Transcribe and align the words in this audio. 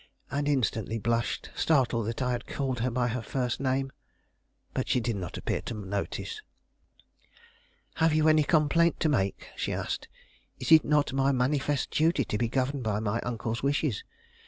and 0.31 0.47
instantly 0.49 0.97
blushed, 0.97 1.51
startled 1.55 2.07
that 2.07 2.23
I 2.23 2.31
had 2.31 2.47
called 2.47 2.79
her 2.79 2.89
by 2.89 3.09
her 3.09 3.21
first 3.21 3.59
name. 3.59 3.91
But 4.73 4.89
she 4.89 4.99
did 4.99 5.15
not 5.15 5.37
appear 5.37 5.61
to 5.61 5.75
notice. 5.75 6.41
"Have 7.97 8.11
you 8.11 8.27
any 8.27 8.41
complaint 8.43 8.99
to 9.01 9.09
make?" 9.09 9.49
she 9.55 9.71
asked. 9.71 10.07
"Is 10.59 10.71
it 10.71 10.83
not 10.83 11.13
my 11.13 11.31
manifest 11.31 11.91
duty 11.91 12.25
to 12.25 12.39
be 12.39 12.47
governed 12.47 12.81
by 12.83 12.99
my 12.99 13.19
uncle's 13.19 13.61
wishes? 13.61 14.03